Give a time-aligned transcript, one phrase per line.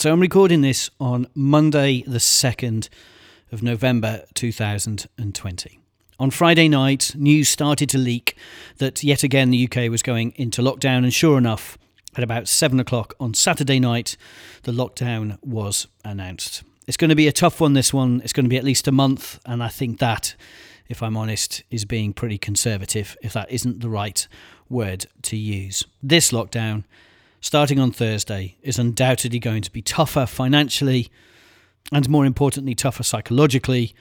[0.00, 2.88] So I'm recording this on Monday, the 2nd
[3.52, 5.78] of November 2020.
[6.18, 8.34] On Friday night, news started to leak
[8.78, 11.76] that yet again the UK was going into lockdown, and sure enough,
[12.16, 14.16] at about 7 o'clock on Saturday night,
[14.62, 16.62] the lockdown was announced.
[16.86, 18.22] It's going to be a tough one, this one.
[18.24, 20.34] It's going to be at least a month, and I think that,
[20.88, 24.26] if I'm honest, is being pretty conservative, if that isn't the right
[24.70, 25.84] word to use.
[26.02, 26.84] This lockdown,
[27.40, 31.10] starting on Thursday, is undoubtedly going to be tougher financially
[31.92, 33.94] and, more importantly, tougher psychologically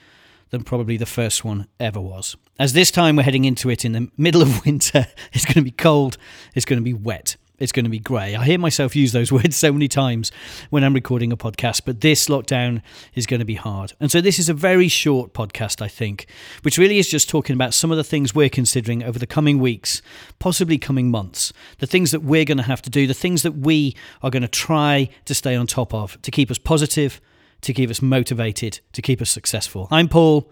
[0.49, 2.35] than probably the first one ever was.
[2.57, 5.61] As this time we're heading into it in the middle of winter, it's going to
[5.61, 6.17] be cold,
[6.55, 8.35] it's going to be wet, it's going to be grey.
[8.35, 10.31] I hear myself use those words so many times
[10.69, 12.81] when I'm recording a podcast, but this lockdown
[13.15, 13.93] is going to be hard.
[13.99, 16.27] And so this is a very short podcast, I think,
[16.63, 19.59] which really is just talking about some of the things we're considering over the coming
[19.59, 20.01] weeks,
[20.39, 23.57] possibly coming months, the things that we're going to have to do, the things that
[23.57, 27.21] we are going to try to stay on top of to keep us positive
[27.61, 29.87] to keep us motivated, to keep us successful.
[29.91, 30.49] I'm Paul,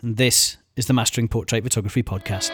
[0.00, 2.50] and this is the Mastering Portrait Photography Podcast.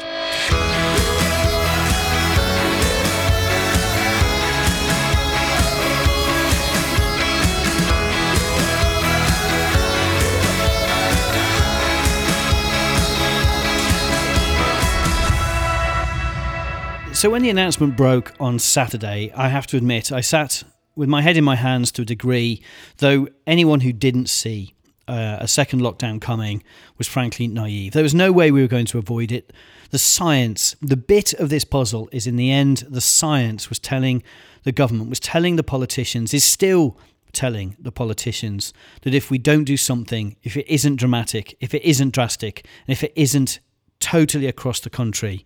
[17.21, 20.65] So, when the announcement broke on Saturday, I have to admit, I sat
[20.97, 22.63] with my head in my hands to a degree,
[22.97, 24.75] though anyone who didn't see
[25.07, 26.63] uh, a second lockdown coming
[26.97, 27.93] was frankly naive.
[27.93, 29.53] There was no way we were going to avoid it.
[29.91, 34.23] The science, the bit of this puzzle is in the end, the science was telling
[34.63, 36.97] the government, was telling the politicians, is still
[37.35, 41.85] telling the politicians that if we don't do something, if it isn't dramatic, if it
[41.85, 43.61] isn't drastic, and if it isn't
[44.01, 45.45] totally across the country,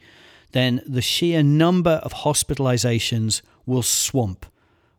[0.54, 4.46] then the sheer number of hospitalizations will swamp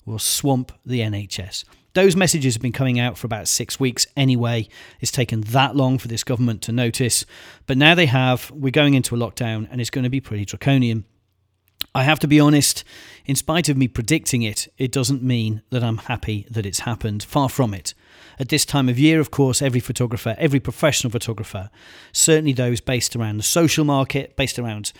[0.05, 1.65] will swamp the NHS.
[1.93, 4.67] Those messages have been coming out for about six weeks anyway.
[4.99, 7.25] It's taken that long for this government to notice.
[7.67, 8.51] But now they have.
[8.51, 11.05] We're going into a lockdown and it's going to be pretty draconian.
[11.95, 12.83] I have to be honest,
[13.25, 17.23] in spite of me predicting it, it doesn't mean that I'm happy that it's happened.
[17.23, 17.94] Far from it.
[18.38, 21.69] At this time of year, of course, every photographer, every professional photographer,
[22.11, 24.91] certainly those based around the social market, based around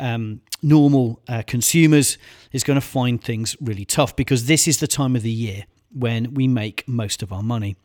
[0.00, 2.18] um, normal uh, consumers,
[2.50, 5.66] is going to find things really tough because this is the time of the year
[5.92, 7.76] when we make most of our money.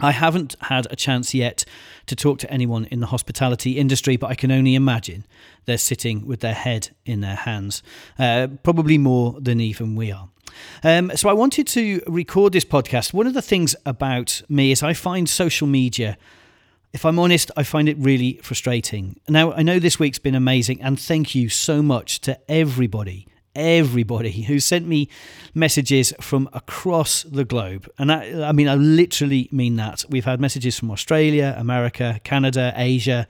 [0.00, 1.64] I haven't had a chance yet
[2.06, 5.24] to talk to anyone in the hospitality industry, but I can only imagine
[5.66, 7.82] they're sitting with their head in their hands,
[8.18, 10.28] uh, probably more than even we are.
[10.82, 13.12] Um, so I wanted to record this podcast.
[13.12, 16.16] One of the things about me is I find social media
[16.94, 19.18] if I'm honest, I find it really frustrating.
[19.28, 24.42] Now, I know this week's been amazing, and thank you so much to everybody everybody
[24.42, 25.08] who sent me
[25.54, 27.88] messages from across the globe.
[27.98, 30.04] And I, I mean, I literally mean that.
[30.08, 33.26] We've had messages from Australia, America, Canada, Asia,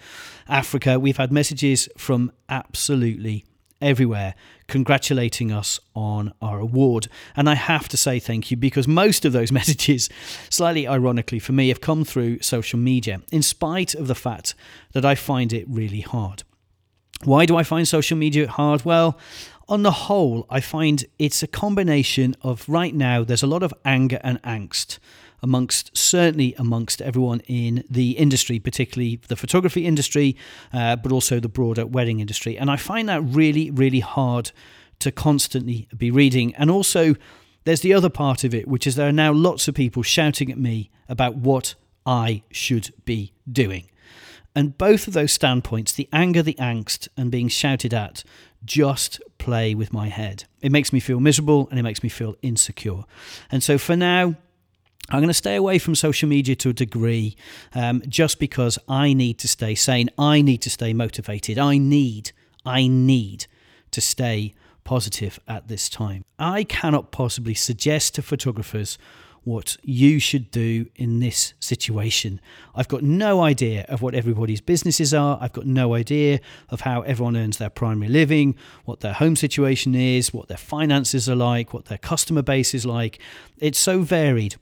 [0.49, 0.99] Africa.
[0.99, 3.45] We've had messages from absolutely
[3.81, 4.35] everywhere
[4.67, 7.09] congratulating us on our award.
[7.37, 10.09] And I have to say thank you because most of those messages,
[10.49, 14.55] slightly ironically for me, have come through social media, in spite of the fact
[14.93, 16.43] that I find it really hard.
[17.23, 18.85] Why do I find social media hard?
[18.85, 19.19] Well,
[19.69, 23.73] on the whole, I find it's a combination of right now, there's a lot of
[23.85, 24.99] anger and angst
[25.43, 30.37] amongst certainly amongst everyone in the industry, particularly the photography industry,
[30.73, 32.57] uh, but also the broader wedding industry.
[32.57, 34.53] And I find that really, really hard
[35.01, 36.55] to constantly be reading.
[36.55, 37.15] And also,
[37.65, 40.51] there's the other part of it, which is there are now lots of people shouting
[40.51, 41.75] at me about what
[42.07, 43.91] I should be doing.
[44.57, 48.23] And both of those standpoints, the anger, the angst, and being shouted at,
[48.65, 50.45] just play with my head.
[50.61, 53.05] It makes me feel miserable and it makes me feel insecure.
[53.51, 54.35] And so for now,
[55.11, 57.37] I'm going to stay away from social media to a degree
[57.75, 60.09] um, just because I need to stay sane.
[60.19, 61.59] I need to stay motivated.
[61.59, 62.33] I need,
[62.65, 63.47] I need
[63.91, 66.25] to stay positive at this time.
[66.39, 68.97] I cannot possibly suggest to photographers
[69.45, 72.41] what you should do in this situation.
[72.75, 75.39] I've got no idea of what everybody's businesses are.
[75.41, 79.95] I've got no idea of how everyone earns their primary living, what their home situation
[79.95, 83.21] is, what their finances are like, what their customer base is like.
[83.59, 84.57] It's so varied.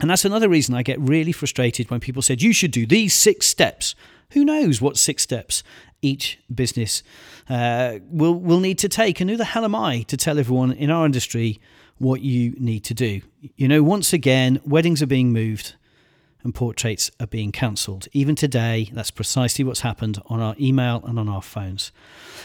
[0.00, 3.14] And that's another reason I get really frustrated when people said, you should do these
[3.14, 3.94] six steps.
[4.30, 5.62] Who knows what six steps
[6.02, 7.02] each business
[7.48, 9.20] uh, will, will need to take?
[9.20, 11.60] And who the hell am I to tell everyone in our industry
[12.00, 13.20] what you need to do?
[13.56, 15.74] You know, once again, weddings are being moved
[16.42, 18.08] and portraits are being cancelled.
[18.12, 21.92] Even today, that's precisely what's happened on our email and on our phones.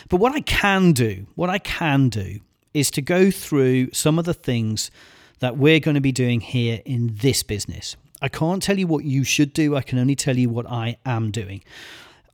[0.09, 2.41] But what I can do, what I can do,
[2.73, 4.91] is to go through some of the things
[5.39, 7.95] that we're going to be doing here in this business.
[8.21, 10.97] I can't tell you what you should do, I can only tell you what I
[11.05, 11.63] am doing.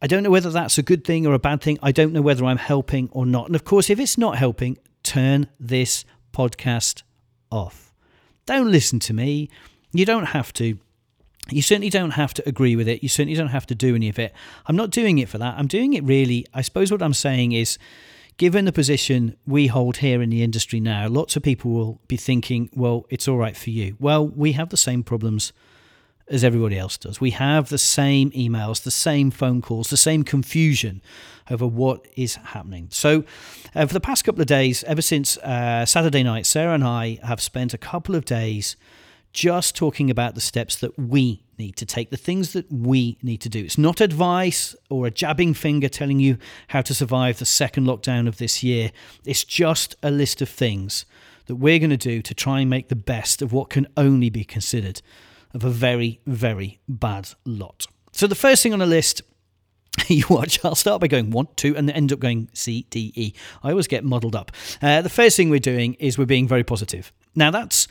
[0.02, 1.78] I don't know whether that's a good thing or a bad thing.
[1.84, 3.46] I don't know whether I'm helping or not.
[3.46, 6.04] And of course, if it's not helping, turn this
[6.34, 7.04] podcast
[7.52, 7.94] off.
[8.46, 9.50] Don't listen to me.
[9.92, 10.78] You don't have to.
[11.50, 13.04] You certainly don't have to agree with it.
[13.04, 14.34] You certainly don't have to do any of it.
[14.68, 15.56] I'm not doing it for that.
[15.58, 16.46] I'm doing it really.
[16.54, 17.78] I suppose what I'm saying is
[18.38, 22.18] given the position we hold here in the industry now, lots of people will be
[22.18, 23.98] thinking, well, it's all right for you.
[24.00, 25.52] Well, we have the same problems
[26.32, 27.20] as everybody else does.
[27.20, 31.02] We have the same emails, the same phone calls, the same confusion
[31.50, 32.88] over what is happening.
[32.90, 33.26] So,
[33.76, 37.20] uh, for the past couple of days, ever since uh, Saturday night, Sarah and I
[37.24, 38.78] have spent a couple of days
[39.34, 43.40] just talking about the steps that we need to take, the things that we need
[43.42, 43.64] to do.
[43.64, 46.38] It's not advice or a jabbing finger telling you
[46.70, 48.92] how to survive the second lockdown of this year.
[49.26, 51.06] It's just a list of things
[51.46, 54.30] that we're going to do to try and make the best of what can only
[54.30, 55.02] be considered
[55.54, 57.88] of a very, very bad lot.
[58.12, 59.22] So the first thing on the list
[60.08, 63.34] you watch, I'll start by going one, two, and end up going C, D, E.
[63.64, 64.52] I always get muddled up.
[64.82, 67.12] Uh, the first thing we're doing is we're being very positive.
[67.36, 67.88] Now, that's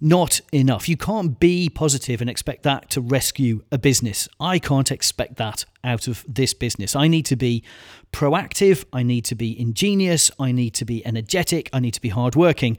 [0.00, 0.88] not enough.
[0.88, 4.28] You can't be positive and expect that to rescue a business.
[4.38, 6.94] I can't expect that out of this business.
[6.94, 7.64] I need to be
[8.12, 12.10] proactive, I need to be ingenious, I need to be energetic, I need to be
[12.10, 12.78] hardworking.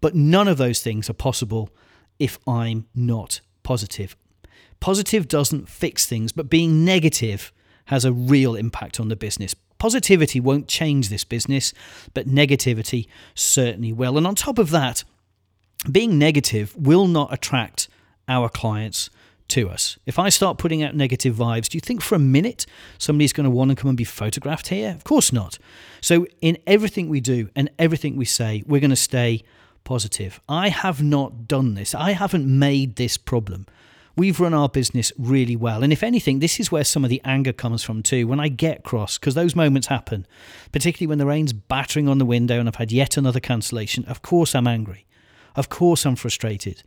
[0.00, 1.70] But none of those things are possible
[2.18, 4.14] if I'm not positive.
[4.78, 7.52] Positive doesn't fix things, but being negative
[7.86, 9.54] has a real impact on the business.
[9.78, 11.74] Positivity won't change this business,
[12.14, 14.16] but negativity certainly will.
[14.16, 15.02] And on top of that,
[15.90, 17.88] being negative will not attract
[18.28, 19.10] our clients
[19.48, 19.98] to us.
[20.06, 22.66] If I start putting out negative vibes, do you think for a minute
[22.98, 24.90] somebody's going to want to come and be photographed here?
[24.90, 25.58] Of course not.
[26.00, 29.42] So, in everything we do and everything we say, we're going to stay
[29.86, 30.38] positive.
[30.48, 33.64] I have not done this, I haven't made this problem.
[34.16, 35.82] We've run our business really well.
[35.82, 38.26] And if anything, this is where some of the anger comes from too.
[38.26, 40.26] When I get cross, because those moments happen,
[40.72, 44.22] particularly when the rain's battering on the window and I've had yet another cancellation, of
[44.22, 45.06] course I'm angry.
[45.54, 46.82] Of course, I'm frustrated.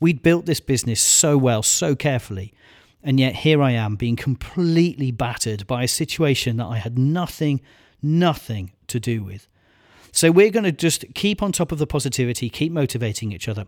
[0.00, 2.54] We'd built this business so well, so carefully,
[3.02, 7.60] and yet here I am being completely battered by a situation that I had nothing,
[8.02, 9.46] nothing to do with.
[10.12, 13.66] So we're going to just keep on top of the positivity, keep motivating each other.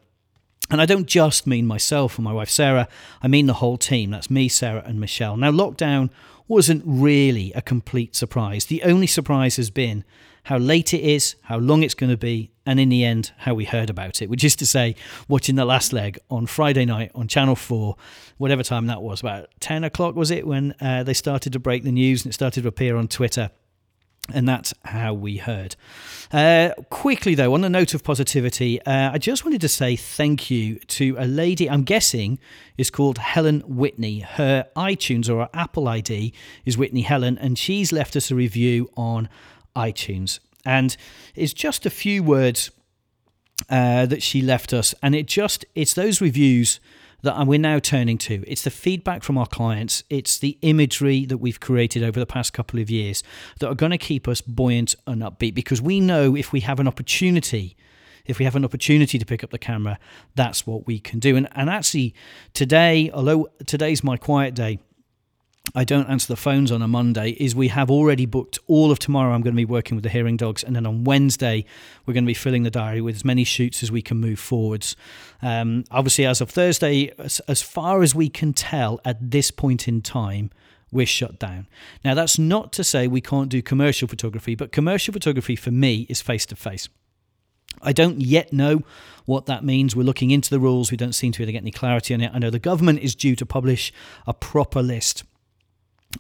[0.71, 2.89] And I don't just mean myself and my wife Sarah,
[3.23, 4.11] I mean the whole team.
[4.11, 5.37] That's me, Sarah, and Michelle.
[5.37, 6.11] Now, lockdown
[6.49, 8.67] wasn't really a complete surprise.
[8.67, 10.05] The only surprise has been
[10.45, 13.55] how late it is, how long it's going to be, and in the end, how
[13.55, 14.97] we heard about it, which is to say,
[15.29, 17.97] watching the last leg on Friday night on Channel 4,
[18.39, 21.85] whatever time that was, about 10 o'clock was it, when uh, they started to break
[21.85, 23.51] the news and it started to appear on Twitter.
[24.31, 25.75] And that's how we heard.
[26.31, 30.49] Uh, quickly, though, on the note of positivity, uh, I just wanted to say thank
[30.51, 32.39] you to a lady I'm guessing
[32.79, 34.21] is called Helen Whitney.
[34.21, 36.33] Her iTunes or her Apple ID
[36.65, 39.29] is Whitney Helen, and she's left us a review on
[39.75, 40.39] iTunes.
[40.65, 40.97] And
[41.35, 42.71] it's just a few words
[43.69, 46.79] uh, that she left us, and it just it's those reviews
[47.23, 48.45] that we're now turning to.
[48.47, 52.53] It's the feedback from our clients, it's the imagery that we've created over the past
[52.53, 53.23] couple of years
[53.61, 56.81] that are going to keep us buoyant and upbeat because we know if we have
[56.81, 57.77] an opportunity.
[58.25, 59.99] If we have an opportunity to pick up the camera,
[60.37, 61.35] that's what we can do.
[61.35, 62.15] And, and actually,
[62.55, 64.79] today, although today's my quiet day,
[65.75, 68.99] I don't answer the phones on a Monday is we have already booked all of
[68.99, 69.33] tomorrow.
[69.33, 71.65] I'm going to be working with the hearing dogs, and then on Wednesday
[72.05, 74.39] we're going to be filling the diary with as many shoots as we can move
[74.39, 74.97] forwards.
[75.41, 79.89] Um, obviously, as of Thursday, as, as far as we can tell at this point
[79.89, 80.51] in time,
[80.91, 81.69] we're shut down.
[82.05, 86.07] Now, that's not to say we can't do commercial photography, but commercial photography for me
[86.11, 86.89] is face to face.
[87.81, 88.83] I don't yet know
[89.25, 89.97] what that means.
[89.97, 90.91] We're looking into the rules.
[90.91, 92.31] We don't seem to be able to get any clarity on it.
[92.35, 93.91] I know the government is due to publish
[94.27, 95.25] a proper list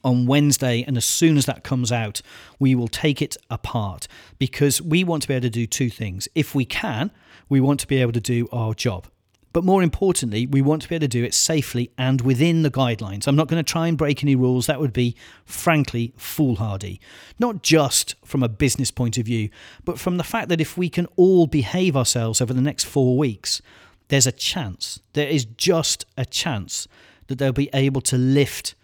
[0.03, 2.23] on Wednesday, and as soon as that comes out,
[2.59, 4.09] we will take it apart
[4.39, 6.29] because we want to be able to do two things.
[6.35, 7.11] If we can,
[7.49, 9.07] we want to be able to do our job.
[9.53, 12.71] But more importantly, we want to be able to do it safely and within the
[12.71, 13.27] guidelines.
[13.27, 14.67] I'm not going to try and break any rules.
[14.67, 17.01] That would be, frankly, foolhardy.
[17.39, 19.51] Not just from a business point of view,
[19.85, 23.19] but from the fact that if we can all behave ourselves over the next four
[23.19, 23.61] weeks,
[24.09, 26.89] there's a chance, there is just a chance
[27.27, 28.75] that they'll be able to lift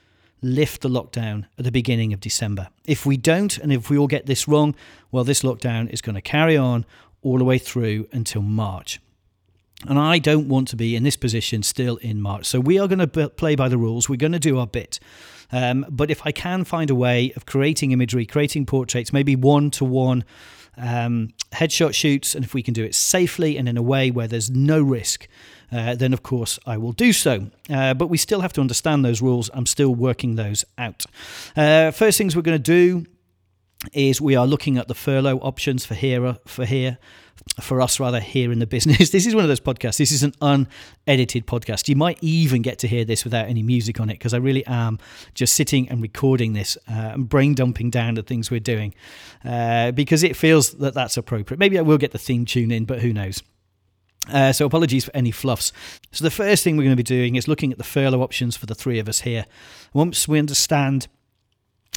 [0.42, 2.68] lift the lockdown at the beginning of December.
[2.87, 4.75] If we don't, and if we all get this wrong,
[5.11, 6.85] well, this lockdown is going to carry on
[7.23, 9.00] all the way through until March.
[9.87, 12.47] And I don't want to be in this position still in March.
[12.47, 14.09] So we are going to play by the rules.
[14.09, 14.99] We're going to do our bit.
[15.52, 19.71] Um, but if I can find a way of creating imagery, creating portraits, maybe one
[19.73, 20.25] to one
[20.76, 24.50] headshot shoots, and if we can do it safely and in a way where there's
[24.50, 25.28] no risk,
[25.73, 27.51] uh, then of course I will do so.
[27.71, 29.51] Uh, but we still have to understand those rules.
[29.55, 31.05] I'm still working those out.
[31.57, 33.07] Uh, first things we're going to do
[33.93, 36.99] is we are looking at the furlough options for here for here
[37.61, 40.25] for us rather here in the business this is one of those podcasts this is
[40.25, 44.15] an unedited podcast you might even get to hear this without any music on it
[44.15, 44.99] because i really am
[45.35, 48.93] just sitting and recording this uh, and brain dumping down the things we're doing
[49.45, 52.85] uh, because it feels that that's appropriate maybe i will get the theme tune in
[52.85, 53.43] but who knows
[54.29, 55.73] uh, so apologies for any fluffs.
[56.13, 58.57] So the first thing we're going to be doing is looking at the furlough options
[58.57, 59.47] for the three of us here.
[59.93, 61.09] Once we understand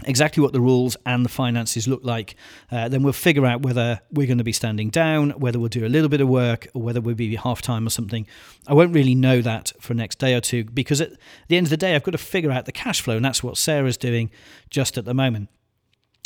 [0.05, 2.35] exactly what the rules and the finances look like,
[2.71, 5.85] uh, then we'll figure out whether we're going to be standing down, whether we'll do
[5.85, 8.25] a little bit of work, or whether we'll be half time or something.
[8.67, 11.11] I won't really know that for next day or two because at
[11.47, 13.43] the end of the day, I've got to figure out the cash flow, and that's
[13.43, 14.31] what Sarah's doing
[14.69, 15.49] just at the moment.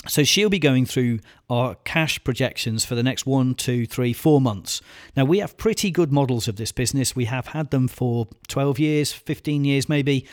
[0.08, 1.20] So she'll be going through
[1.50, 4.82] our cash projections for the next one, two, three, four months.
[5.16, 7.16] Now, we have pretty good models of this business.
[7.16, 10.28] We have had them for 12 years, 15 years maybe.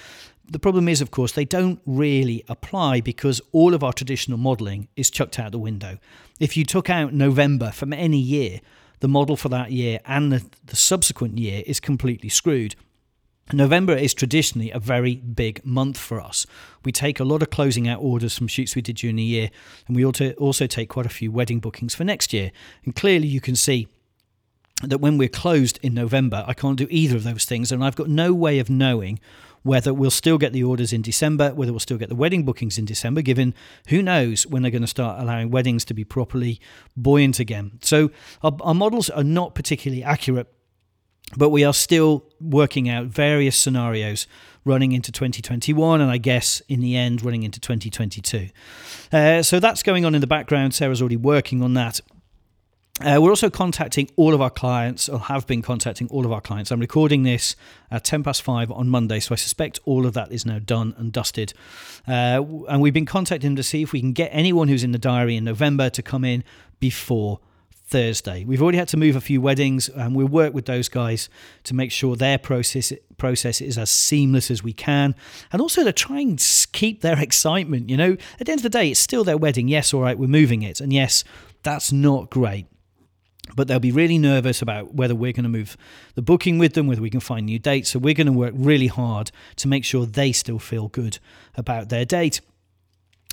[0.51, 4.89] The problem is, of course, they don't really apply because all of our traditional modelling
[4.97, 5.99] is chucked out the window.
[6.41, 8.61] If you took out November from any year,
[9.01, 12.77] the model for that year and the, the subsequent year is completely screwed.
[13.53, 16.47] November is traditionally a very big month for us.
[16.85, 19.51] We take a lot of closing out orders from shoots we did during the year,
[19.87, 22.51] and we also take quite a few wedding bookings for next year.
[22.85, 23.89] And clearly, you can see
[24.83, 27.97] that when we're closed in November, I can't do either of those things, and I've
[27.97, 29.21] got no way of knowing
[29.63, 32.79] whether we'll still get the orders in December, whether we'll still get the wedding bookings
[32.79, 33.55] in December, given
[33.89, 36.61] who knows when they're going to start allowing weddings to be properly
[36.97, 37.79] buoyant again.
[37.81, 38.11] So
[38.43, 40.53] our, our models are not particularly accurate,
[41.37, 44.27] but we are still working out various scenarios
[44.65, 48.49] running into 2021 and I guess in the end running into 2022.
[49.13, 50.75] Uh, so that's going on in the background.
[50.75, 52.01] Sarah's already working on that.
[53.01, 56.43] Uh, we're also contacting all of our clients, or have been contacting all of our
[56.43, 56.71] clients.
[56.71, 57.57] I'm recording this
[57.91, 60.95] at 10 past 5 on Monday, so I suspect all of that is now done
[60.99, 61.55] and dusted.
[62.07, 64.93] Uh, and we've been contacting them to see if we can get anyone who's in
[64.93, 66.45] the diary in November to come in
[66.81, 67.41] before
[67.93, 68.45] Thursday.
[68.45, 71.29] We've already had to move a few weddings, and we'll work with those guys
[71.65, 75.15] to make sure their process process is as seamless as we can,
[75.53, 77.91] and also to try and keep their excitement.
[77.91, 79.69] You know, at the end of the day, it's still their wedding.
[79.69, 81.23] Yes, all right, we're moving it, and yes,
[81.63, 82.67] that's not great
[83.55, 85.77] but they'll be really nervous about whether we're going to move
[86.15, 87.91] the booking with them, whether we can find new dates.
[87.91, 91.19] So we're going to work really hard to make sure they still feel good
[91.55, 92.41] about their date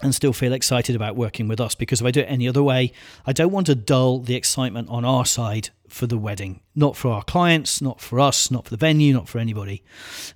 [0.01, 2.63] and still feel excited about working with us because if I do it any other
[2.63, 2.91] way,
[3.25, 6.61] I don't want to dull the excitement on our side for the wedding.
[6.75, 9.83] Not for our clients, not for us, not for the venue, not for anybody.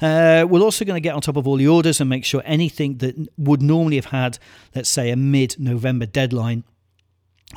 [0.02, 2.42] Uh, we're also going to get on top of all the orders and make sure
[2.46, 4.40] anything that would normally have had,
[4.76, 6.64] let's say, a mid November deadline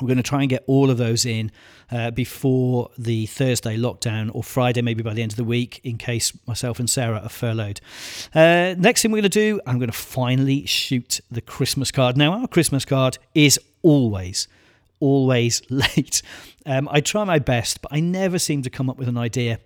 [0.01, 1.51] we're going to try and get all of those in
[1.91, 5.97] uh, before the Thursday lockdown or Friday, maybe by the end of the week, in
[5.97, 7.79] case myself and Sarah are furloughed.
[8.33, 12.17] Uh, next thing we're going to do, I'm going to finally shoot the Christmas card.
[12.17, 14.47] Now, our Christmas card is always,
[14.99, 16.21] always late.
[16.65, 19.59] Um, I try my best, but I never seem to come up with an idea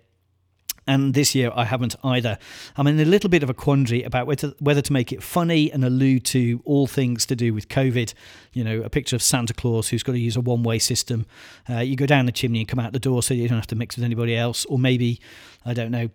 [0.86, 2.38] and this year I haven't either.
[2.76, 5.70] I'm in a little bit of a quandary about whether, whether to make it funny
[5.70, 8.14] and allude to all things to do with COVID.
[8.52, 11.26] You know, a picture of Santa Claus who's got to use a one way system.
[11.68, 13.66] Uh, you go down the chimney and come out the door so you don't have
[13.68, 14.64] to mix with anybody else.
[14.66, 15.20] Or maybe,
[15.64, 16.10] I don't know,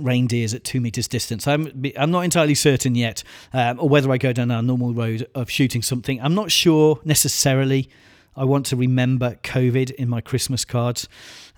[0.00, 1.46] reindeers at two meters distance.
[1.46, 3.22] I'm I'm not entirely certain yet,
[3.52, 6.20] um, or whether I go down our normal road of shooting something.
[6.20, 7.88] I'm not sure necessarily.
[8.36, 11.08] I want to remember COVID in my Christmas cards.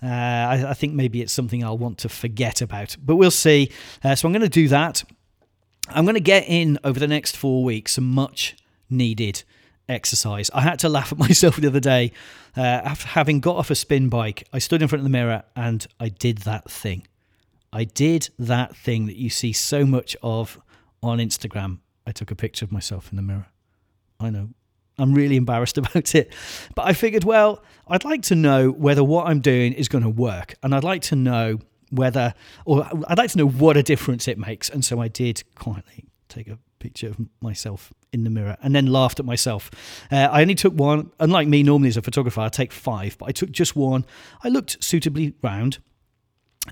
[0.01, 3.71] Uh, I, I, think maybe it's something I'll want to forget about, but we'll see.
[4.03, 5.03] Uh, so I'm going to do that.
[5.89, 8.55] I'm going to get in over the next four weeks some much
[8.89, 9.43] needed
[9.89, 10.49] exercise.
[10.53, 12.11] I had to laugh at myself the other day.
[12.55, 15.43] Uh, after having got off a spin bike, I stood in front of the mirror
[15.55, 17.07] and I did that thing.
[17.73, 20.59] I did that thing that you see so much of
[21.01, 21.79] on Instagram.
[22.05, 23.47] I took a picture of myself in the mirror.
[24.19, 24.49] I know
[24.97, 26.33] I'm really embarrassed about it.
[26.75, 30.09] But I figured, well, I'd like to know whether what I'm doing is going to
[30.09, 30.55] work.
[30.63, 32.33] And I'd like to know whether,
[32.65, 34.69] or I'd like to know what a difference it makes.
[34.69, 38.87] And so I did quietly take a picture of myself in the mirror and then
[38.87, 39.71] laughed at myself.
[40.11, 41.11] Uh, I only took one.
[41.19, 44.05] Unlike me, normally as a photographer, I take five, but I took just one.
[44.43, 45.79] I looked suitably round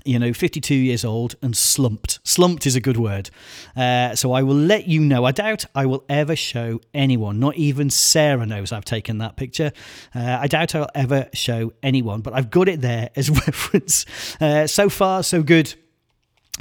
[0.04, 2.20] you know, 52 years old and slumped.
[2.24, 3.30] Slumped is a good word.
[3.76, 5.24] Uh, so I will let you know.
[5.24, 9.72] I doubt I will ever show anyone, not even Sarah knows I've taken that picture.
[10.14, 14.04] Uh, I doubt I'll ever show anyone, but I've got it there as reference.
[14.40, 15.74] Uh, so far, so good.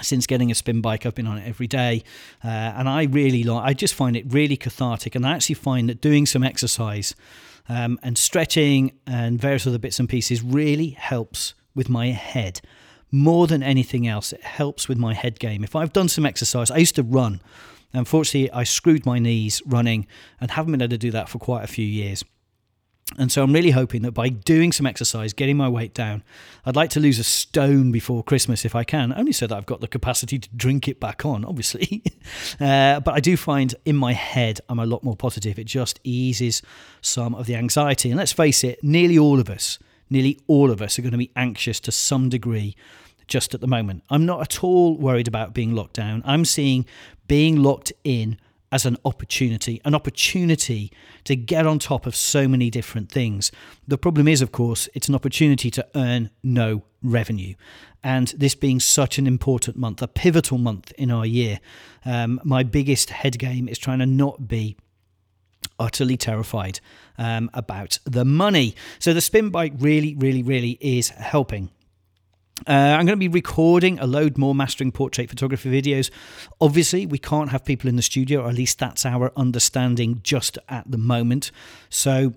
[0.01, 2.03] since getting a spin bike i've been on it every day
[2.43, 5.87] uh, and i really like i just find it really cathartic and i actually find
[5.87, 7.15] that doing some exercise
[7.69, 12.59] um, and stretching and various other bits and pieces really helps with my head
[13.11, 16.69] more than anything else it helps with my head game if i've done some exercise
[16.71, 17.41] i used to run
[17.93, 20.05] unfortunately i screwed my knees running
[20.39, 22.23] and haven't been able to do that for quite a few years
[23.17, 26.23] and so I'm really hoping that by doing some exercise, getting my weight down,
[26.65, 29.67] I'd like to lose a stone before Christmas if I can, only so that I've
[29.67, 32.03] got the capacity to drink it back on, obviously.
[32.59, 35.59] uh, but I do find in my head I'm a lot more positive.
[35.59, 36.63] It just eases
[37.01, 38.09] some of the anxiety.
[38.09, 39.77] And let's face it, nearly all of us,
[40.09, 42.75] nearly all of us are going to be anxious to some degree
[43.27, 44.03] just at the moment.
[44.09, 46.21] I'm not at all worried about being locked down.
[46.25, 46.85] I'm seeing
[47.27, 48.37] being locked in
[48.71, 50.91] as an opportunity, an opportunity
[51.23, 53.51] to get on top of so many different things.
[53.87, 57.55] The problem is, of course, it's an opportunity to earn no revenue.
[58.03, 61.59] And this being such an important month, a pivotal month in our year,
[62.03, 64.75] um, my biggest head game is trying to not be
[65.79, 66.79] utterly terrified
[67.17, 68.75] um, about the money.
[68.99, 71.69] So the spin bike really, really, really is helping.
[72.67, 76.09] Uh, I'm going to be recording a load more mastering portrait photography videos.
[76.61, 80.57] Obviously, we can't have people in the studio, or at least that's our understanding just
[80.69, 81.51] at the moment.
[81.89, 82.33] So,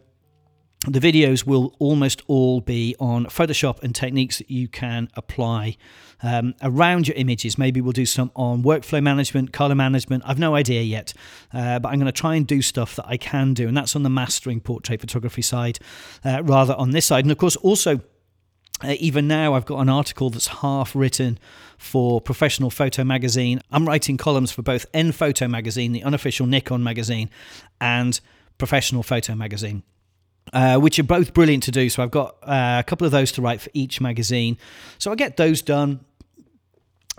[0.86, 5.76] the videos will almost all be on Photoshop and techniques that you can apply
[6.22, 7.58] um, around your images.
[7.58, 10.22] Maybe we'll do some on workflow management, color management.
[10.24, 11.14] I've no idea yet,
[11.52, 13.96] uh, but I'm going to try and do stuff that I can do, and that's
[13.96, 15.80] on the mastering portrait photography side,
[16.24, 17.24] uh, rather on this side.
[17.24, 18.00] And of course, also
[18.84, 21.40] uh, even now, I've got an article that's half written
[21.76, 23.60] for Professional Photo Magazine.
[23.72, 27.30] I'm writing columns for both N Photo Magazine, the unofficial Nikon magazine,
[27.80, 28.20] and
[28.58, 29.82] Professional Photo Magazine.
[30.52, 31.88] Uh, which are both brilliant to do.
[31.90, 34.56] So I've got uh, a couple of those to write for each magazine.
[34.98, 36.00] So I get those done.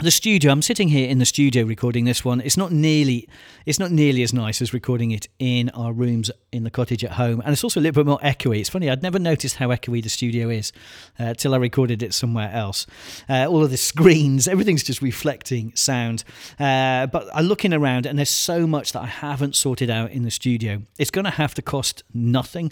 [0.01, 2.39] The studio i'm sitting here in the studio recording this one.
[2.39, 3.27] It's not nearly
[3.65, 7.11] it's not nearly as nice as recording it in our rooms in the cottage at
[7.11, 7.41] home.
[7.41, 8.61] And it's also a little bit more echoey.
[8.61, 10.71] It's funny i'd never noticed how echoey the studio is
[11.19, 12.87] uh, till i recorded it somewhere else.
[13.27, 16.23] Uh, all of the screens everything's just reflecting sound.
[16.57, 20.23] Uh, but i'm looking around and there's so much that i haven't sorted out in
[20.23, 20.81] the studio.
[20.97, 22.71] It's going to have to cost nothing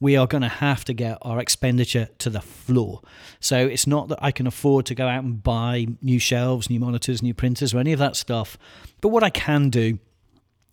[0.00, 3.00] we are going to have to get our expenditure to the floor.
[3.40, 6.80] So it's not that I can afford to go out and buy new shelves, new
[6.80, 8.56] monitors, new printers, or any of that stuff.
[9.00, 9.98] But what I can do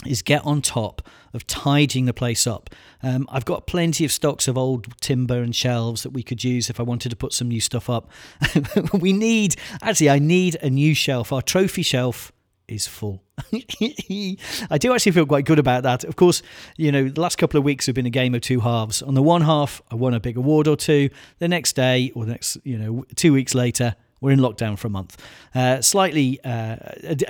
[0.05, 1.01] is get on top
[1.33, 2.69] of tidying the place up.
[3.01, 6.69] Um, I've got plenty of stocks of old timber and shelves that we could use
[6.69, 8.09] if I wanted to put some new stuff up.
[8.93, 11.33] we need, actually, I need a new shelf.
[11.33, 12.31] Our trophy shelf
[12.67, 13.23] is full.
[13.53, 16.03] I do actually feel quite good about that.
[16.03, 16.41] Of course,
[16.77, 19.01] you know, the last couple of weeks have been a game of two halves.
[19.01, 21.09] On the one half, I won a big award or two.
[21.39, 24.87] The next day, or the next, you know, two weeks later, we're in lockdown for
[24.87, 25.21] a month.
[25.53, 26.77] Uh, slightly, uh,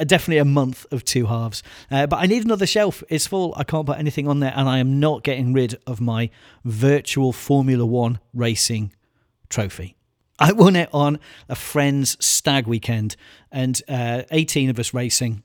[0.05, 1.63] definitely a month of two halves.
[1.91, 3.03] Uh, but I need another shelf.
[3.09, 3.53] It's full.
[3.57, 6.29] I can't put anything on there, and I am not getting rid of my
[6.63, 8.93] virtual Formula One racing
[9.49, 9.95] trophy.
[10.39, 13.15] I won it on a friend's stag weekend,
[13.51, 15.43] and uh, 18 of us racing.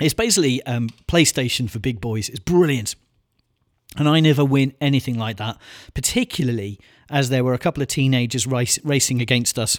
[0.00, 2.28] It's basically um, PlayStation for big boys.
[2.28, 2.94] It's brilliant.
[3.96, 5.58] And I never win anything like that,
[5.92, 6.78] particularly
[7.10, 9.78] as there were a couple of teenagers race, racing against us.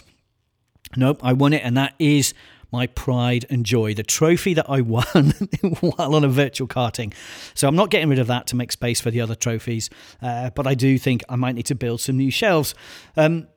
[0.96, 2.32] Nope, I won it, and that is
[2.70, 3.94] my pride and joy.
[3.94, 5.32] The trophy that I won
[5.80, 7.12] while on a virtual karting.
[7.54, 9.90] So I'm not getting rid of that to make space for the other trophies,
[10.22, 12.74] uh, but I do think I might need to build some new shelves.
[13.16, 13.48] Um,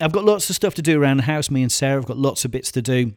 [0.00, 1.50] I've got lots of stuff to do around the house.
[1.50, 3.12] Me and Sarah have got lots of bits to do.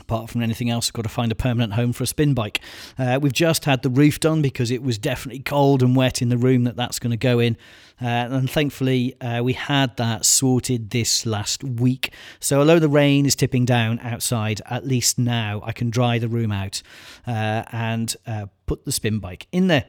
[0.00, 2.60] Apart from anything else, I've got to find a permanent home for a spin bike.
[2.98, 6.30] Uh, we've just had the roof done because it was definitely cold and wet in
[6.30, 7.56] the room that that's going to go in.
[8.02, 12.12] Uh, and thankfully, uh, we had that sorted this last week.
[12.40, 16.28] So, although the rain is tipping down outside, at least now I can dry the
[16.28, 16.82] room out
[17.24, 19.84] uh, and uh, put the spin bike in there.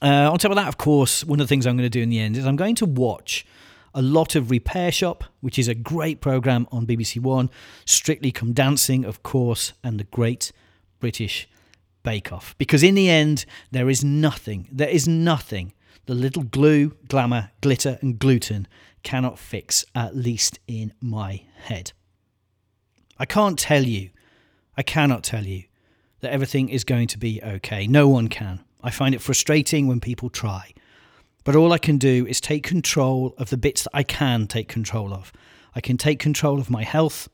[0.00, 2.00] Uh, on top of that, of course, one of the things I'm going to do
[2.00, 3.44] in the end is I'm going to watch
[3.94, 7.50] a lot of Repair Shop, which is a great program on BBC One,
[7.84, 10.52] Strictly Come Dancing, of course, and the Great
[11.00, 11.48] British
[12.02, 12.54] Bake Off.
[12.58, 15.72] Because in the end, there is nothing, there is nothing
[16.06, 18.68] the little glue, glamour, glitter, and gluten
[19.02, 21.92] cannot fix, at least in my head.
[23.18, 24.10] I can't tell you,
[24.76, 25.64] I cannot tell you
[26.20, 27.86] that everything is going to be okay.
[27.86, 28.64] No one can.
[28.82, 30.72] I find it frustrating when people try.
[31.44, 34.68] But all I can do is take control of the bits that I can take
[34.68, 35.32] control of.
[35.74, 37.28] I can take control of my health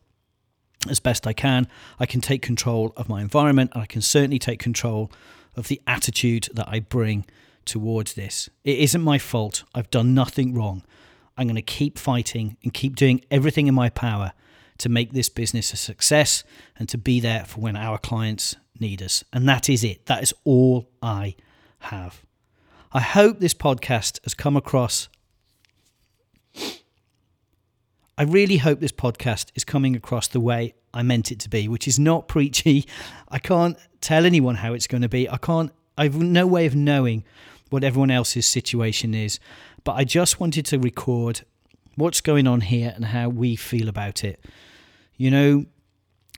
[0.89, 1.69] as best I can.
[1.99, 5.13] I can take control of my environment, and I can certainly take control
[5.57, 7.27] of the attitude that I bring
[7.65, 8.49] towards this.
[8.65, 9.65] It isn't my fault.
[9.75, 10.83] I've done nothing wrong.
[11.37, 14.33] I'm going to keep fighting and keep doing everything in my power
[14.79, 16.43] to make this business a success
[16.79, 19.23] and to be there for when our clients need us.
[19.33, 20.07] And that is it.
[20.07, 21.37] That is all I
[21.81, 22.23] have.
[22.93, 25.09] I hope this podcast has come across.
[28.19, 31.69] I really hope this podcast is coming across the way I meant it to be,
[31.69, 32.87] which is not preachy.
[33.29, 35.31] I can't tell anyone how it's going to be.
[35.31, 37.23] I can't, I've no way of knowing
[37.69, 39.39] what everyone else's situation is.
[39.85, 41.43] But I just wanted to record
[41.95, 44.45] what's going on here and how we feel about it.
[45.17, 45.67] You know,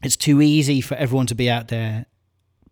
[0.02, 2.04] it's too easy for everyone to be out there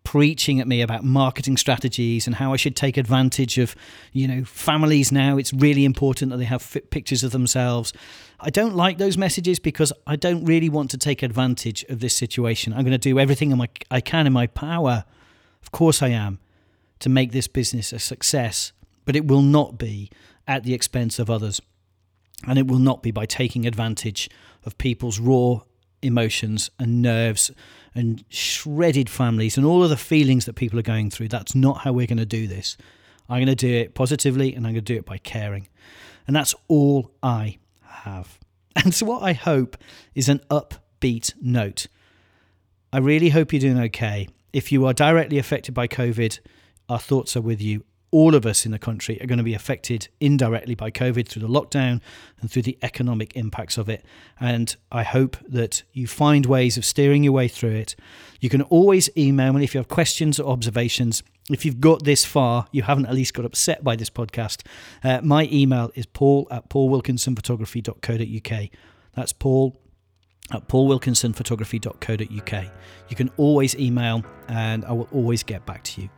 [0.05, 3.75] preaching at me about marketing strategies and how I should take advantage of,
[4.13, 5.37] you know, families now.
[5.37, 7.93] It's really important that they have pictures of themselves.
[8.41, 12.17] I don't like those messages because I don't really want to take advantage of this
[12.17, 12.73] situation.
[12.73, 15.05] I'm going to do everything my, I can in my power.
[15.63, 16.39] Of course I am
[17.01, 18.73] to make this business a success,
[19.05, 20.11] but it will not be
[20.47, 21.61] at the expense of others.
[22.47, 24.31] And it will not be by taking advantage
[24.65, 25.61] of people's raw
[26.03, 27.51] emotions and nerves
[27.95, 31.29] and shredded families and all of the feelings that people are going through.
[31.29, 32.77] That's not how we're going to do this.
[33.29, 35.69] I'm going to do it positively and I'm going to do it by caring.
[36.27, 38.39] And that's all I have.
[38.77, 39.77] And so, what I hope
[40.15, 41.89] is an upbeat note.
[42.93, 44.29] I really hope you're doing okay.
[44.53, 46.39] If you are directly affected by COVID,
[46.89, 49.55] our thoughts are with you all of us in the country are going to be
[49.55, 52.01] affected indirectly by COVID through the lockdown
[52.41, 54.05] and through the economic impacts of it.
[54.41, 57.95] And I hope that you find ways of steering your way through it.
[58.41, 61.23] You can always email me if you have questions or observations.
[61.49, 64.67] If you've got this far, you haven't at least got upset by this podcast.
[65.05, 68.69] Uh, my email is paul at paulwilkinsonphotography.co.uk.
[69.15, 69.81] That's paul
[70.53, 72.65] at paulwilkinsonphotography.co.uk.
[73.09, 76.11] You can always email and I will always get back to you.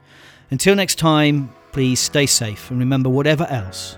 [0.53, 3.97] Until next time, please stay safe and remember whatever else,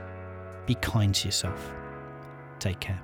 [0.66, 1.72] be kind to yourself.
[2.60, 3.03] Take care.